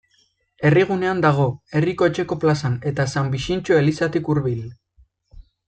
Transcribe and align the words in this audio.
Herrigunean 0.69 1.19
dago, 1.25 1.45
Herriko 1.79 2.09
Etxeko 2.13 2.39
plazan, 2.45 2.79
eta 2.93 3.07
San 3.13 3.31
Bixintxo 3.37 3.79
elizatik 3.85 4.33
hurbil. 4.33 4.61